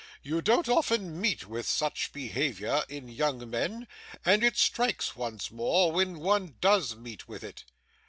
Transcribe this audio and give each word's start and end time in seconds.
You 0.23 0.41
don't 0.41 0.67
often 0.67 1.21
meet 1.21 1.45
with 1.45 1.67
such 1.67 2.11
behaviour 2.11 2.83
in 2.89 3.07
young 3.07 3.47
men, 3.47 3.87
and 4.25 4.43
it 4.43 4.57
strikes 4.57 5.15
one 5.15 5.39
more 5.51 5.91
when 5.91 6.17
one 6.21 6.55
does 6.59 6.95
meet 6.95 7.27
with 7.27 7.43
it. 7.43 7.65